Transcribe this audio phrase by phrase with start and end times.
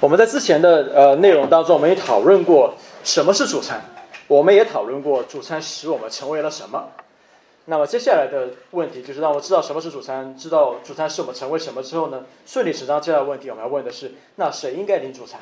[0.00, 3.84] 我们在之前的呃内容当中，我们也讨论过什么是主餐，
[4.28, 6.88] 我们也讨论过主餐使我们成为了什么。
[7.66, 12.24] 那么接下来的问题就是，当我知道什么是主餐，知道主餐使我们成为什么之后呢？
[12.46, 15.38] 顺理成章，接下来问题我们要问的是：那谁应该领主餐？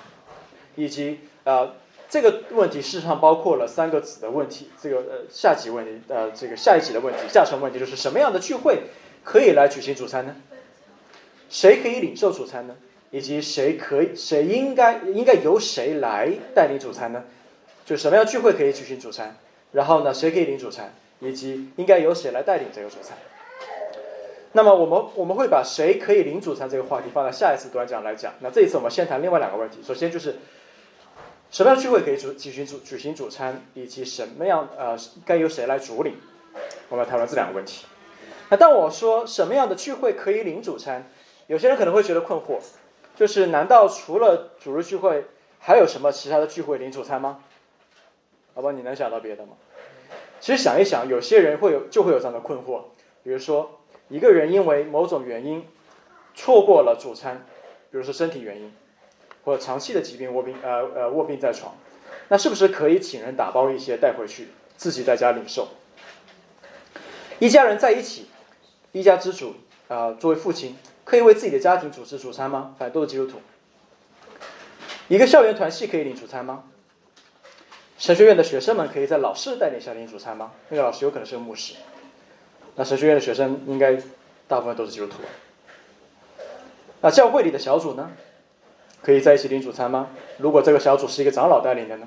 [0.75, 1.75] 以及呃
[2.09, 4.71] 这个问题事实上包括了三个子的问题。
[4.83, 8.83] 这个呃下集问题呃这个下一集的问题，下层问题就是什么样的聚会
[9.23, 10.35] 可以来举行主餐呢？
[11.49, 12.75] 谁可以领受主餐呢？
[13.11, 17.25] 以及谁可以谁应该应该由谁来带领主餐呢？
[17.85, 19.37] 就什么样聚会可以举行主餐？
[19.73, 20.95] 然后呢，谁可以领主餐？
[21.21, 23.17] 以及应该由谁来带领这个主餐？
[24.53, 28.33] 那么我们我们会把谁可以领主餐这个话题放在下一次短讲来讲。
[28.41, 29.83] 那这一次我们先谈另外两个问题。
[29.83, 30.37] 首先就是
[31.51, 36.15] 什么样聚会可以主举行主举行主餐，以及什么样呃该由谁来主领？
[36.89, 37.85] 我们要讨论这两个问题。
[38.49, 41.11] 那当我说什么样的聚会可以领主餐，
[41.47, 42.59] 有些人可能会觉得困惑，
[43.19, 45.25] 就是难道除了主日聚会，
[45.59, 47.41] 还有什么其他的聚会领主餐吗？
[48.55, 49.55] 好吧，你能想到别的吗？
[50.39, 52.83] 其实想一想，有些人会有就会有这样的困惑，
[53.25, 55.67] 比如说一个人因为某种原因
[56.37, 57.45] 错过了主餐，
[57.91, 58.73] 比如说身体原因，
[59.45, 61.75] 或者长期的疾病卧病呃呃卧病在床，
[62.29, 64.47] 那是不是可以请人打包一些带回去，
[64.77, 65.67] 自己在家领受？
[67.41, 68.29] 一家人在一起，
[68.93, 69.57] 一家之主
[69.89, 70.79] 啊，作为父亲，
[71.09, 72.75] 可以为自己的家庭主持主餐吗？
[72.79, 73.41] 反正都是基督徒。
[75.09, 76.65] 一个校园团契可以领主餐吗？
[77.97, 80.53] 神学院的学生们可以在老师带领下领主餐吗？
[80.69, 81.77] 那个老师有可能是个牧师。
[82.75, 83.97] 那神学院的学生应该
[84.47, 85.15] 大部分都是基督徒。
[87.01, 88.11] 那教会里的小组呢，
[89.01, 90.11] 可以在一起领主餐吗？
[90.37, 92.07] 如果这个小组是一个长老带领的呢？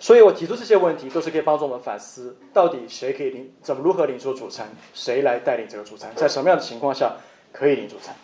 [0.00, 7.16] 所以我提出这些问题，都是可以帮助我们反思，到底谁可以领，怎么如何领受主餐，谁来带领这个主餐，在什么样的情况下
[7.52, 8.16] 可以领主餐？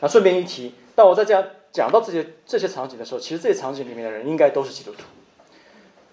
[0.00, 5.04] 那顺便一提，当我在这样讲到这些这些场景的时候，其实这些场景里面的人应该都是基督徒。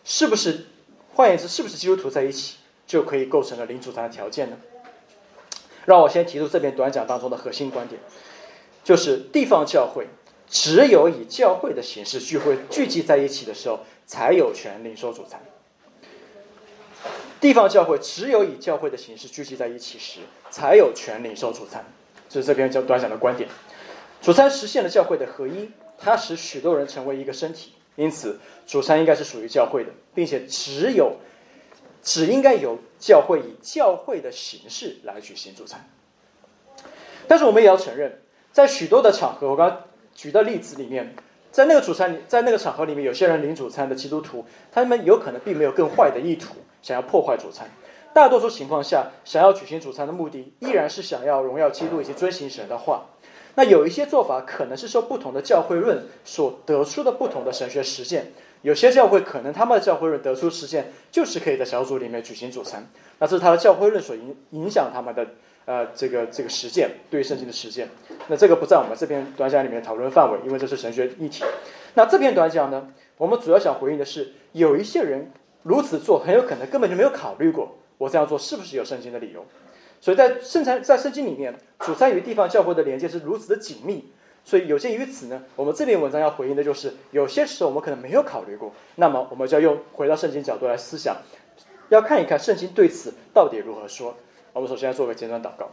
[0.04, 0.66] 是不是？
[1.14, 2.58] 换言之，是不是基督徒在一起
[2.88, 4.58] 就可以构成了领主餐的条件呢？
[5.86, 8.00] 让我先提出这篇短讲当中的核心观点，
[8.84, 10.08] 就是地方教会
[10.48, 15.42] 只有以教会的形式聚会聚集在一起的时候，才有权领受主餐。
[17.40, 20.20] 地方教会只有以教会的形式聚集在一起时，
[20.50, 21.84] 才有权领受主餐。
[22.32, 23.50] 这是这篇叫短讲的观点。
[24.22, 27.74] 主餐实现了教会的合一，它使许多人成为一个身体。
[27.98, 31.18] 因此，主餐应该是属于教会的，并且只有
[32.02, 35.86] 只应该由教会以教会的形式来举行主餐。
[37.28, 38.22] 但是，我们也要承认，
[38.54, 39.84] 在许多的场合，我刚
[40.16, 41.14] 举的例子里面，
[41.52, 47.70] 在那个主餐里，在那个场合里面，有些人领主餐的基督徒，他们有可能并没有更坏的意图，想要破坏主餐。
[48.14, 53.06] 大多数情况下，想要举行主餐的目的，依然是想要荣耀基督以及遵行神的话。
[53.56, 62.88] 那有一些做法可能是受不同的教会论所得出的不同的神学实践，有些教会可能他们的教会论得出实践就是可以在小组里面举行主餐，
[63.20, 65.28] 那这是他的教会论所影影响他们的
[65.66, 67.90] 呃这个这个实践对于圣经的实践，
[68.30, 71.44] 那这个不在我们这篇短讲里面讨论范围，因为这是神学议题。
[71.96, 75.30] 那这篇短讲呢，我们主要想回应的是，有一些人
[75.64, 79.46] 如此做很有可能根本就没有考虑过我这样做是不是有圣经的理由。
[80.00, 84.12] 所以在圣餐在圣经里面，主餐与地方教会的连接是如此的紧密。
[84.44, 91.16] 所以有鉴于此呢，我们这篇文章要回应的就是，有些时候我们可能没有考虑过，那么我们就要用回到圣经角度来思想，
[91.90, 94.16] 要看一看圣经对此到底如何说。
[94.54, 95.70] 我们首先要做个简短祷告。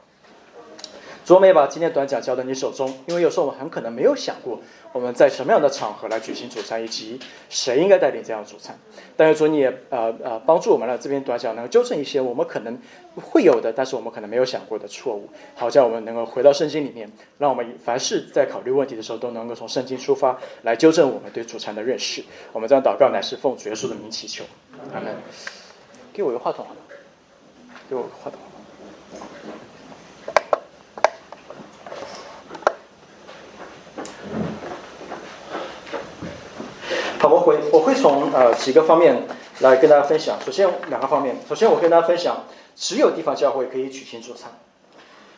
[1.29, 4.59] 主，我们也把今天短讲交到你手中，因为有时候我们很可能没有想过
[4.95, 8.79] 我们在什么样的场合来举行主餐，以及谁应该带领这样的主餐。
[9.15, 12.79] 但是主，你也呃呃帮助我们了，这边短讲能够纠正一些我们可能
[13.17, 22.25] 会有的，但是我们可能没有想过的错误，好叫我们能够回到圣经里面，让我们凡事在考虑问题的时候都能够从圣经出发，来纠正我们对主餐的认识。
[22.55, 24.45] 我们这样祷告乃是奉主耶稣的名祈求，
[24.95, 25.15] 阿门。
[26.11, 26.81] 给我一个话筒好吗？
[27.91, 28.41] 给我个话筒。
[29.19, 29.27] 好，
[37.21, 39.27] 好我会我会从呃几个方面
[39.59, 40.39] 来跟大家分享。
[40.41, 42.45] 首先两个方面，首先我跟大家分享，
[42.77, 44.53] 只有地方教会可以举行主餐。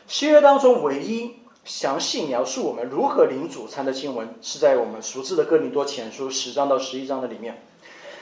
[0.07, 7.63] 新约当中唯一详细描述我们如何领主餐的经文，是在我们熟知的哥林多前书十章到十一章的里面。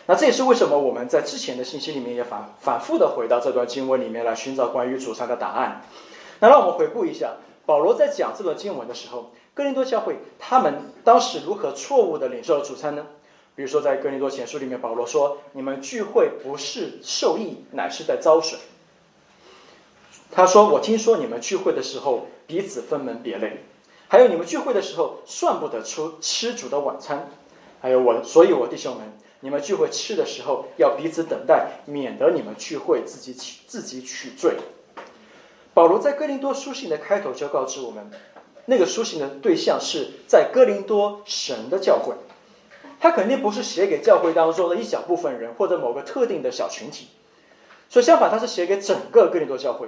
[0.06, 5.82] 那这也是为什么我们在之前的信息里面也反反复的回到这段经文里面来寻找关于主餐的答案。
[6.40, 7.34] 那让我们回顾一下，
[7.66, 13.06] 保罗在讲这段经文的时候，哥林多教会他们当时如何错误的领受了主餐呢？
[13.60, 18.58] 比如说，在哥林多前书里面，保罗说：“你们聚会不是受益，乃是在遭损。”
[20.32, 23.66] 他说：“我听说你们聚会的时候彼此分门别类。”
[24.08, 27.30] 还有你们聚会的时候算不得出吃主的晚餐。
[27.82, 29.12] 还有我，所以我弟兄们，
[29.42, 34.56] 你们聚会吃的时候要彼此等待，免得你们聚会自己取自己取罪。
[35.74, 38.10] 保罗在哥林多书信的开头就告知我们，
[38.68, 42.16] 那个书信的对象是在哥林多神的教会，
[43.00, 47.08] 他肯定不是写给教会当中的一小部分人或者某个特定的小群体，
[47.90, 49.88] 所以相反，他是写给整个哥林多教会。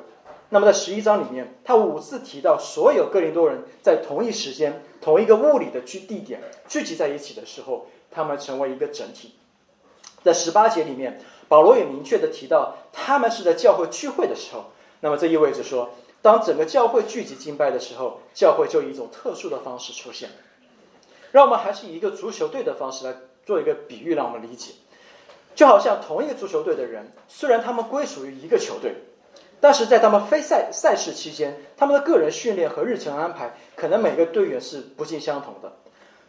[0.49, 9.35] 那么在十一章里面，他五次提到所有哥林多人在同一时间、同一个物理的聚地点聚集在一起的时候，他们成为一个整体。
[10.23, 14.65] 在十八节里面，保罗也明确的提到，他们是在教会聚会的时候。
[14.99, 15.91] 那么这意味着说，
[16.21, 20.29] 当整个教会聚集敬拜的时候，教会就以一种特殊的方式出现。
[21.31, 24.73] 让我们还是以一个足球队的方式来做一个比喻，让我们理解，
[25.55, 28.95] 就好像同一个足球队的人，虽然他们归属于一个球队。
[29.63, 35.73] 但是在他们非赛赛事期间，他们的个人训练和日程安排可能每个队员是不尽相同的。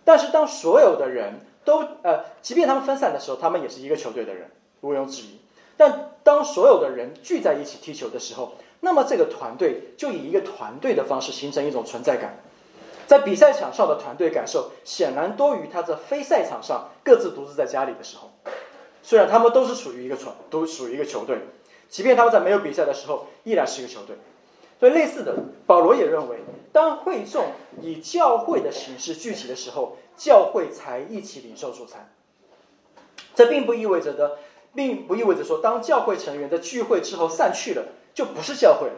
[0.04, 4.50] 但是当所有的人都呃，即便他们分散的时候，他们也是一个球队的人，
[4.82, 5.38] 毋庸置疑。
[5.78, 12.38] 但当所有的人聚在一起踢球的时候，那么这个团队就以一个团队的方式形成一种存在感。
[13.12, 18.30] 在比赛场上的团队感受显然多于他在非赛场上各自独自在家里的时候。
[19.02, 21.36] 虽然他们都是属于一个团，都属于一个球队。
[21.90, 24.16] 即便他们在没有比赛的时候，依然是一个球队。
[24.80, 25.34] 所以，类似的，
[25.66, 26.38] 保罗也认为，
[26.72, 27.48] 当会众
[27.82, 32.10] 以教会的形式聚集的时候，教会才一起领受主餐。
[33.34, 34.38] 这并不意味着的，
[34.74, 38.94] 并不意味着说，当教会成员在聚会之后散去了，就不是教会了。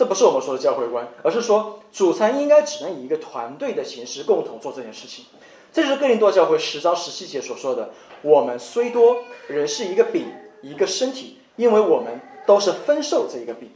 [0.00, 5.26] 这不是我们说的教会观，而是说，主餐应该只能以一个团队的形式共同做这件事情。
[5.74, 7.90] 这就是哥林多教会十章十七节所说的
[8.24, 10.32] ：“我们虽多，人是一个饼，
[10.62, 13.70] 一个身体。”因为我们都是分受这一个饼，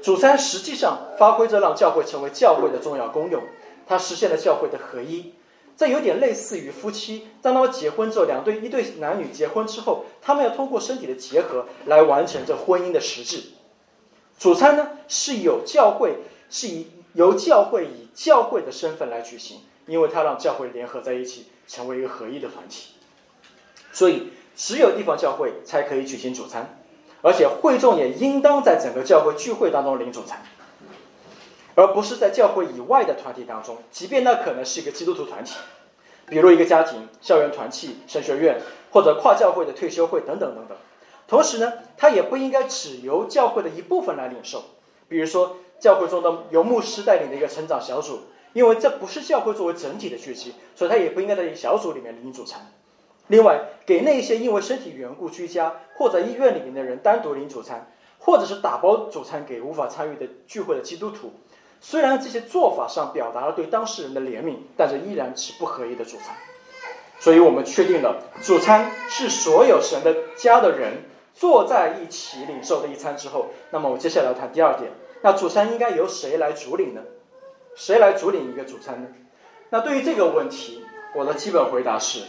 [0.00, 3.42] 主餐实际上发挥着让教会成为教会的重要功用，
[3.84, 5.34] 它实现了教会的合一。
[5.76, 13.42] 这有点类似于夫妻，当他们结婚之后，两对一对男女结婚之后，他们要通过身体的结合来完成这婚姻的实质。
[14.38, 16.16] 主餐呢是有教会
[16.50, 22.94] 是以由教会以教会的身份来举行，因为它让教会联合在一起，成为一个合一的团体。
[23.92, 24.32] 所以。
[24.58, 26.78] 只有地方教会才可以举行主餐，
[27.20, 30.42] 而且会众也应当在整个教会聚会当中领主餐，
[31.74, 35.56] 而不是在教会以外的团体当中，即便那可能是一个基督徒团体，
[36.26, 38.58] 比如一个家庭、校园团契、神学院
[38.92, 40.78] 或者跨教会的退休会等等等等。
[41.28, 44.64] 同时呢，它也不应该只由教会的一部分来领受，
[45.08, 48.20] 比如说教会中的由牧师带领的一个成长小组，
[48.52, 52.72] 因为这不是教会作为整体的聚集，所以他也不应该在小组里面领主餐。
[53.26, 57.90] 另外，给那些因为身体缘故居家或者医院里面的人单独领主餐，
[58.20, 61.32] 或者是打包主餐给无法参与的聚会的基督徒，
[61.80, 66.36] 虽然这些做法上表达了对当事人的怜悯，但是依然是不合一的主餐。
[67.18, 71.02] 所以我们确定了主餐是所有神的家的人
[71.38, 74.90] 坐在一起领受的一餐之后，那么我接下来谈第二点，
[75.20, 77.02] 那主餐应该由谁来主领呢？
[77.74, 79.08] 谁来主领一个主餐呢？
[79.68, 80.82] 那对于这个问题，
[81.14, 82.22] 我的基本回答是。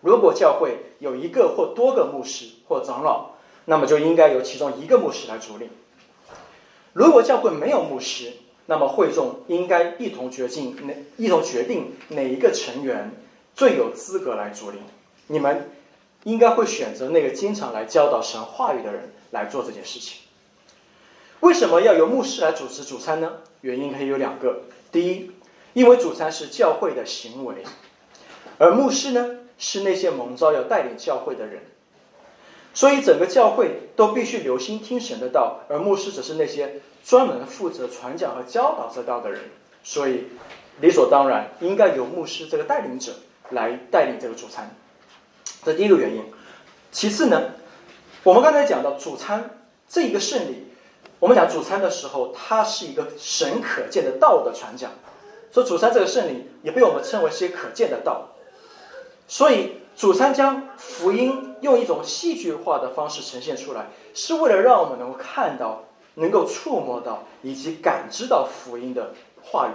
[0.00, 3.30] 如果教会有一个或多个牧师或长老，
[3.64, 5.68] 那么就应该由其中一个牧师来主领。
[6.92, 8.32] 如果教会没有牧师，
[8.66, 13.10] 那么会众应该一同决定哪一同决定哪一个成员
[13.54, 14.80] 最有资格来主领。
[15.26, 15.70] 你们
[16.24, 20.20] 应该会选择那个经常来教导神话语的人来做这件事情。
[21.40, 23.38] 为什么要由牧师来主持主餐呢？
[23.60, 25.32] 原因可以有两个：第一，
[25.72, 27.64] 因为主餐是教会的行为，
[28.58, 29.38] 而牧师呢？
[29.58, 31.62] 是那些蒙召要带领教会的人，
[32.74, 39.40] 所以整个教会都必须留心听神的道，而牧师只是那些专门负责传讲和教导这道的人，
[39.84, 40.24] 所以
[40.80, 43.12] 理所当然应该由牧师这个带领者
[43.50, 44.74] 来带领这个主餐。
[45.64, 46.24] 这第一个原因。
[46.90, 47.52] 其次呢，
[48.22, 50.66] 我们刚才讲到主餐这一个圣礼，
[51.18, 54.90] 我们讲主餐的时候，它是一个神可见的道的传讲，
[55.50, 58.30] 所以主餐这个圣礼也被我们称为是可见的道。
[59.28, 65.84] 所以，主餐将福音用一种戏剧化的方式呈现出来，是为了让我们能够看到、
[66.16, 69.72] 能够触摸到以及感知到福音的话语。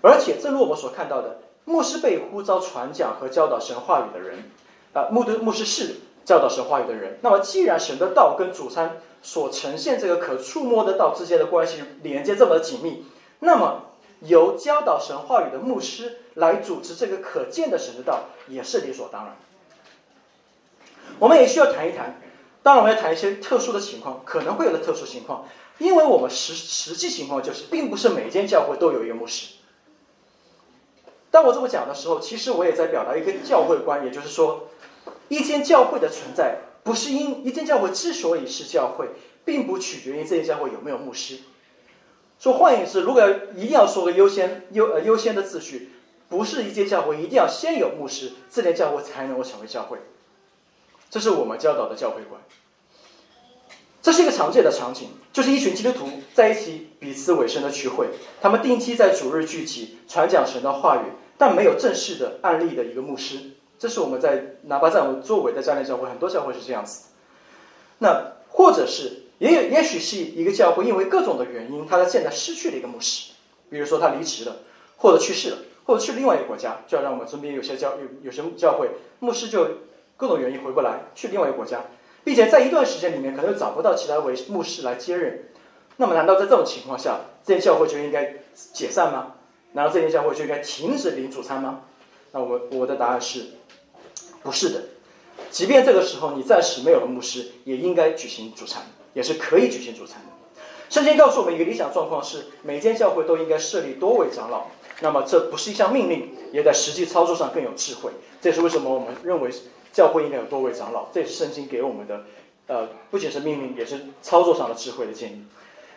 [0.00, 4.50] 而且，正如我们所看到的，牧师被呼召传讲和教导神话语的人，
[4.94, 7.18] 啊，牧的牧师是教导神话语的人。
[7.20, 13.04] 那么，既然神的道跟主餐所呈现这个可触摸的道之间的关系连接这么紧密，
[13.40, 13.82] 那么。
[14.20, 19.36] 由教导神话语的牧师来主持这个可见的神的道，也是理所当然。
[21.18, 22.18] 我们也需要谈一谈，
[22.62, 25.44] 当然我们要谈一些特殊的情况，可能会有的特殊情况。
[25.76, 29.56] 因为我们实实际情况就是，并不是每间教会都有一个牧师。
[31.30, 34.68] 当我这么讲的时候，其实我也在表达一个教会观，也就是说，
[35.28, 39.10] 一间教会的存在，不是因一间教会之所以是教会，
[39.44, 41.40] 并不取决于这间教会有没有牧师。
[42.38, 45.90] 说换言之，如果要一定要说个优先优呃优先的次序，
[46.28, 49.98] 不是一间教会一定要先有牧师，这间教会才能够成为教会。
[51.10, 52.40] 这是我们教导的教会观。
[54.06, 58.06] 这是一个常见的场景，就是一群基督徒在一起彼此委身的聚会，
[58.40, 63.40] 他们定期在主日聚集传讲神的话语，但没有正式的案例的一个牧师。
[63.80, 67.06] 这是我们在哪怕在我们作为的家庭教会，很多教会是这样子。
[67.98, 73.32] 那或者是也有也许是一个教会因为各种的原因，他在现在失去了一个牧师，
[73.68, 74.58] 比如说他离职了，
[74.98, 79.66] 或者去世了，或者去另外一个国家，就要让我们身边有些教有有些教会牧师就
[80.16, 81.80] 各种原因回不来，去另外一个国家。
[82.26, 85.44] 并且在一段时间里面，可能又找不到其他为牧师来接任，
[85.96, 88.34] 那么难道在这种情况下，这间教会就应该
[88.72, 89.34] 解散吗？
[89.74, 91.82] 难道这间教会就应该停止领主餐吗？
[92.32, 93.44] 那我我的答案是，
[94.42, 94.80] 不是的。
[95.52, 98.82] 即便这个时候你暂时没有了牧师，也应该举行主餐，
[99.14, 100.56] 也是可以举行主餐的。
[100.90, 104.66] 圣经告诉我们一个理想状况是，每间教会都应该设立多位长老。
[105.00, 108.10] 那么这不是一项命令，也在实际操作上更有智慧。
[108.40, 109.48] 这是为什么我们认为。
[109.96, 112.24] 教会应该有多位长老，这也是圣经给我们的，
[112.66, 115.46] 呃，不仅是命令，也是操作上的智慧的建议。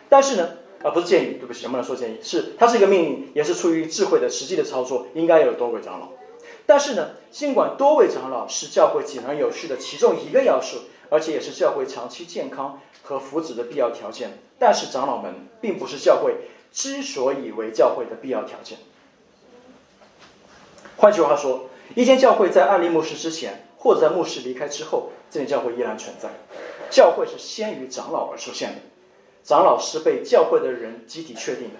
[0.08, 0.52] 但是呢，
[0.82, 2.18] 啊，不是建议，对不起，能不能说建议？
[2.22, 6.08] 是它是一个命令，也是出于智慧的实际的操作，应该有多位长老。
[6.64, 10.78] 但是呢，尽管多位长老是教会井然有序的其中一个要素，
[11.10, 16.36] 而且也是教会长期健康和福祉的必要条件，但是长老们并不是教会
[16.72, 18.78] 之所以为教会的必要条件。
[20.96, 23.66] 换句话说，一间教会在案例牧师之前。
[23.80, 26.28] 或者在牧师离开之后，这间教会依然存在。
[26.90, 28.76] 教会是先于长老而出现的，
[29.42, 31.76] 长老是被教会的人集体确定的。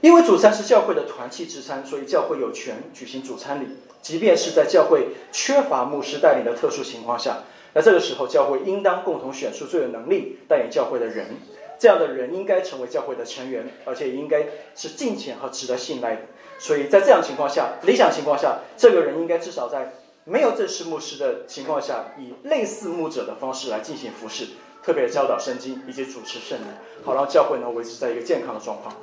[0.00, 3.68] 因为主餐是教会的团契之餐，所以教会有权举行主餐礼。
[4.00, 11.36] 即便是在教会缺乏牧师带领的特殊情况下，那这个时候教会应当共同选出最有能力带领教会的人。
[11.78, 14.44] 这样的人应该成为教会的成员，而且应该
[14.74, 16.22] 是敬虔和值得信赖的。
[16.58, 19.92] 所以在这样情况下，理想情况下，这个人应该至少在。
[20.24, 24.46] 没有正式牧师的情况下，以类似牧者的方式来进行服侍，
[24.82, 26.64] 特别教导圣经以及主持圣礼，
[27.04, 28.94] 好让教会能维持在一个健康的状况。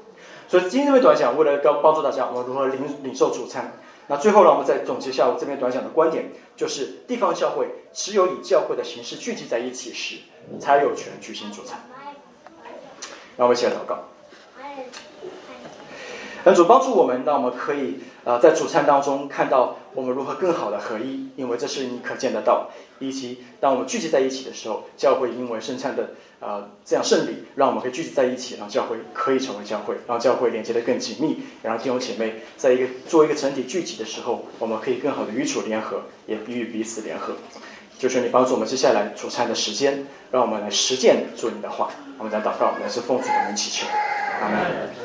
[0.48, 3.74] 所以今天这边短讲，为了帮帮助大家，我们如何领领受主餐。
[4.08, 10.16] 那最后呢，我们再总结一下我这边短讲的观点，就是地方教会只有以教会的形式聚集在一起时，
[10.60, 11.80] 才有权举行主餐。
[13.38, 14.06] 让我们一起来祷告。
[16.46, 22.70] 恩主帮助我们，让我们可以啊在主餐当中看到我们如何更好的合一，因为这是你可见得到。
[23.00, 31.30] 以及当我们聚集在一起的时候，教会因为圣餐的啊这样圣礼，让我们可以聚集在一起，让教会可以成为教会，让教会连接的更紧密，
[31.64, 37.34] 也让弟兄姐妹在一个做一个整体聚集的时候，我们可以更好的与主联合，也与彼此联合。
[37.98, 41.90] 就是你帮助我们接下来主餐的时间，让我们来实践主你的话。
[42.18, 43.88] 我们在祷告，来是奉主的名祈求，
[44.42, 44.99] 阿门。